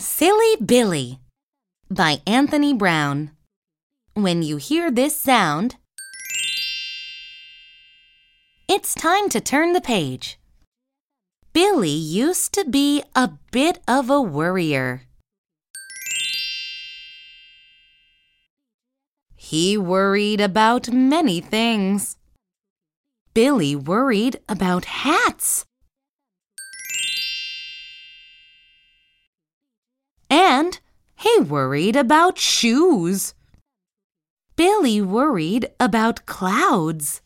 Silly 0.00 0.56
Billy 0.64 1.20
by 1.90 2.22
Anthony 2.26 2.72
Browne. 2.72 3.32
When 4.14 4.42
you 4.42 4.56
hear 4.56 4.90
this 4.90 5.14
sound, 5.14 5.76
it's 8.66 8.94
time 8.94 9.28
to 9.28 9.42
turn 9.42 9.74
the 9.74 9.80
page. 9.82 10.38
Billy 11.52 11.90
used 11.90 12.54
to 12.54 12.64
be 12.64 13.02
a 13.14 13.32
bit 13.52 13.80
of 13.86 14.08
a 14.08 14.22
worrier. 14.22 15.02
He 19.36 19.76
worried 19.76 20.40
about 20.40 20.90
many 20.90 21.42
things. 21.42 22.16
Billy 23.34 23.76
worried 23.76 24.40
about 24.48 24.86
hats. 24.86 25.66
And 30.40 30.80
he 31.16 31.38
worried 31.40 31.96
about 31.96 32.38
shoes. 32.38 33.34
Billy 34.56 35.02
worried 35.02 35.68
about 35.78 36.24
clouds. 36.24 37.20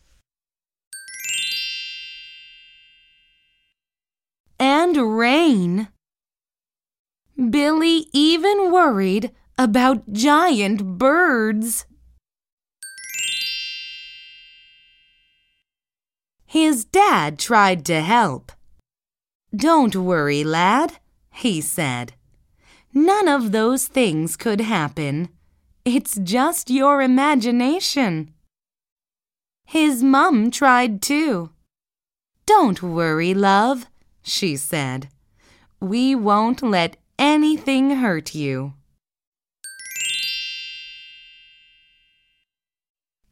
And 4.58 5.16
rain. 5.16 5.86
Billy 7.36 8.06
even 8.12 8.72
worried 8.72 9.30
about 9.56 10.12
giant 10.12 10.98
birds. 10.98 11.86
His 16.46 16.84
dad 16.84 17.38
tried 17.38 17.84
to 17.84 18.00
help. 18.00 18.50
Don't 19.54 19.94
worry, 19.94 20.42
lad, 20.42 20.98
he 21.30 21.60
said. 21.60 22.14
None 22.94 23.26
of 23.26 23.50
those 23.50 23.88
things 23.88 24.36
could 24.36 24.60
happen. 24.60 25.28
It's 25.84 26.16
just 26.22 26.70
your 26.70 27.02
imagination. 27.02 28.32
His 29.66 30.02
mum 30.02 30.52
tried 30.52 31.02
too. 31.02 31.50
Don't 32.46 32.82
worry, 32.82 33.34
love, 33.34 33.86
she 34.22 34.56
said. 34.56 35.08
We 35.80 36.14
won't 36.14 36.62
let 36.62 36.96
anything 37.18 37.96
hurt 37.96 38.32
you. 38.34 38.74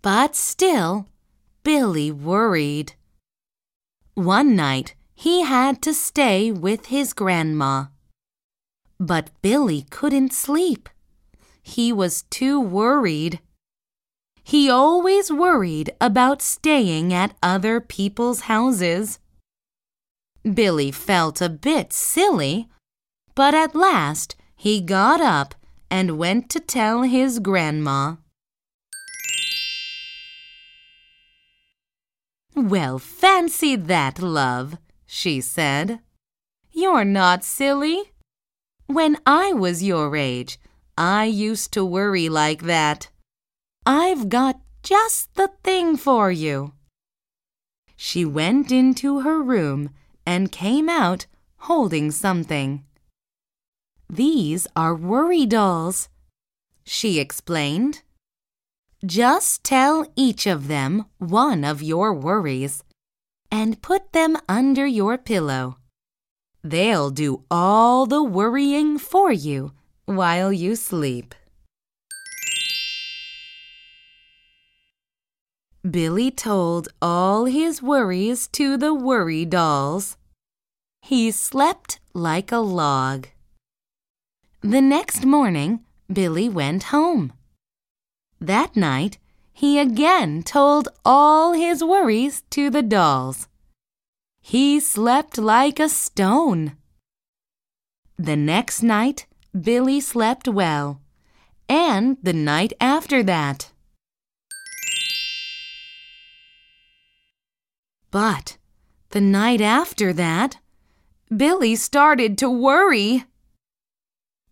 But 0.03 0.35
still, 0.35 1.07
Billy 1.63 2.11
worried. 2.11 2.95
One 4.15 4.57
night, 4.57 4.97
he 5.15 5.43
had 5.43 5.81
to 5.83 5.95
stay 5.95 6.51
with 6.51 6.87
his 6.87 7.13
grandma. 7.13 7.87
But 9.03 9.31
Billy 9.43 9.83
couldn't 9.91 10.33
sleep. 10.33 10.89
He 11.61 11.93
was 11.93 12.23
too 12.31 12.61
worried. 12.61 13.41
He 14.45 14.71
always 14.71 15.29
worried 15.29 15.91
about 16.01 16.41
staying 16.41 17.13
at 17.13 17.35
other 17.43 17.81
people's 17.81 18.43
houses. 18.43 19.19
Billy 20.45 20.93
felt 20.93 21.41
a 21.41 21.49
bit 21.49 21.93
silly, 21.93 22.69
but 23.35 23.55
at 23.55 23.75
last 23.75 24.37
he 24.55 24.81
got 24.81 25.21
up 25.21 25.57
and 25.91 26.17
went 26.17 26.49
to 26.51 26.61
tell 26.61 27.03
his 27.03 27.41
grandma. 27.41 28.15
Well, 32.55 33.01
fancy 33.01 33.75
that, 33.75 34.23
love, 34.23 34.79
she 35.07 35.41
said. 35.41 35.99
You're 36.71 37.05
not 37.05 37.43
silly. 37.43 38.12
When 38.93 39.17
I 39.25 39.55
was 39.55 39.83
your 39.83 40.15
age, 40.15 40.59
I 40.99 41.25
used 41.25 41.73
to 41.73 41.83
worry 41.83 42.29
like 42.29 42.65
that. 42.65 43.09
I've 43.87 44.29
got 44.29 44.61
just 44.83 45.35
the 45.35 45.49
thing 45.65 45.97
for 45.97 46.31
you. 46.31 46.75
She 47.97 48.27
went 48.27 48.71
into 48.71 49.21
her 49.21 49.43
room 49.43 49.91
and 50.27 50.53
came 50.53 50.91
out 50.91 51.25
holding 51.57 52.11
something. 52.11 52.85
These 54.11 54.67
are 54.77 54.95
worry 54.95 55.47
dolls, 55.47 56.11
she 56.85 57.19
explained. 57.19 58.03
Just 59.07 59.65
tell 59.65 60.07
each 60.17 60.47
of 60.47 60.69
them 60.69 61.07
one 61.17 61.65
of 61.65 61.81
your 61.81 62.13
worries 62.13 62.85
and 63.51 63.81
put 63.81 64.13
them 64.13 64.37
under 64.51 64.87
your 64.87 65.17
pillow. 65.17 65.79
They'll 66.65 67.11
do 67.11 67.43
all 67.51 68.07
the 68.07 68.23
worrying 68.23 68.99
for 68.99 69.33
you 69.33 69.73
while 70.05 70.53
you 70.53 70.77
sleep. 70.77 71.35
Billy 75.89 76.31
told 76.31 76.89
all 77.03 77.47
his 77.47 77.83
worries 77.83 78.47
to 78.49 78.77
the 78.77 78.95
worry 78.95 79.45
dolls. 79.45 80.17
He 81.01 81.33
slept 81.33 81.99
like 82.15 82.53
a 82.53 82.59
log. 82.59 83.27
The 84.61 84.81
next 84.81 85.27
morning, 85.27 85.81
Billy 86.13 86.49
went 86.49 86.85
home. 86.85 87.33
That 88.41 88.77
night, 88.77 89.19
he 89.53 89.81
again 89.81 90.45
told 90.45 90.89
all 91.05 91.53
his 91.53 91.83
worries 91.83 92.43
to 92.51 92.71
the 92.71 92.83
dolls. 92.83 93.49
He 94.53 94.81
slept 94.81 95.39
like 95.39 95.81
a 95.81 95.89
stone. 95.89 96.77
The 98.19 98.37
next 98.37 98.83
night, 98.83 99.25
Billy 99.59 99.99
slept 99.99 100.47
well, 100.47 101.01
and 101.71 102.19
the 102.23 102.35
night 102.35 102.75
after 102.79 103.23
that. 103.23 103.73
But 108.11 108.59
the 109.13 109.23
night 109.23 109.63
after 109.63 110.13
that, 110.13 110.59
Billy 111.35 111.75
started 111.75 112.37
to 112.37 112.51
worry. 112.51 113.25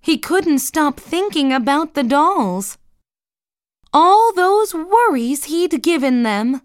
He 0.00 0.16
couldn't 0.16 0.60
stop 0.60 0.98
thinking 0.98 1.52
about 1.52 1.92
the 1.92 2.04
dolls. 2.04 2.78
All 3.92 4.32
those 4.32 4.72
worries 4.72 5.44
he'd 5.44 5.82
given 5.82 6.22
them. 6.22 6.62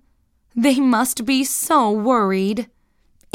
They 0.56 0.79
must 0.79 1.25
be 1.25 1.44
so 1.44 1.91
worried. 1.91 2.69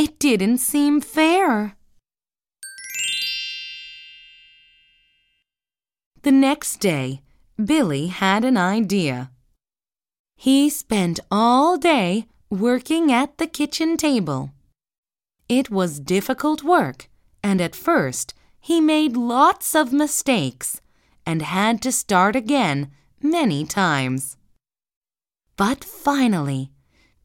It 0.03 0.19
didn't 0.19 0.61
seem 0.73 1.03
fair. 1.03 1.77
The 6.23 6.33
next 6.33 6.79
day, 6.81 7.21
Billy 7.63 8.07
had 8.07 8.43
an 8.43 8.57
idea. 8.57 9.31
He 10.37 10.71
spent 10.71 11.21
all 11.31 11.77
day 11.77 12.25
working 12.49 13.13
at 13.13 13.37
the 13.37 13.47
kitchen 13.47 13.99
table. 13.99 14.53
It 15.51 15.69
was 15.69 16.01
difficult 16.01 16.63
work, 16.63 17.11
and 17.43 17.61
at 17.61 17.77
first 17.77 18.33
he 18.59 18.81
made 18.81 19.19
lots 19.19 19.75
of 19.75 19.93
mistakes 19.93 20.81
and 21.27 21.43
had 21.43 21.83
to 21.83 21.93
start 21.93 22.35
again 22.35 22.91
many 23.21 23.67
times. 23.67 24.39
But 25.59 25.85
finally, 25.85 26.71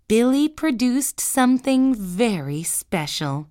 Billy 0.07 0.47
produced 0.47 1.19
something 1.19 1.95
very 1.95 2.61
special. 2.61 3.47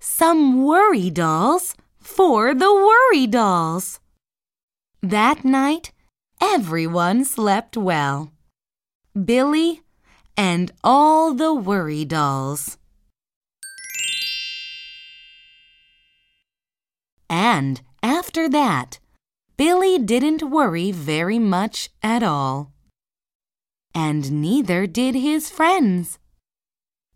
Some 0.00 0.64
worry 0.64 1.10
dolls 1.10 1.76
for 2.00 2.52
the 2.52 2.72
worry 2.72 3.28
dolls. 3.28 4.00
That 5.00 5.44
night, 5.44 5.92
everyone 6.40 7.24
slept 7.24 7.76
well. 7.76 8.32
Billy 9.14 9.82
and 10.36 10.72
all 10.82 11.34
the 11.34 11.54
worry 11.54 12.04
dolls. 12.04 12.78
And 17.30 17.80
after 18.02 18.48
that, 18.48 18.98
Billy 19.56 19.98
didn't 19.98 20.50
worry 20.50 20.90
very 20.90 21.38
much 21.38 21.90
at 22.02 22.22
all. 22.22 22.72
And 23.94 24.42
neither 24.42 24.86
did 24.88 25.14
his 25.14 25.48
friends. 25.48 26.18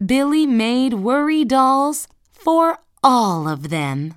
Billy 0.05 0.47
made 0.47 0.95
worry 0.95 1.45
dolls 1.45 2.07
for 2.31 2.79
all 3.03 3.49
of 3.49 3.71
them. 3.71 4.15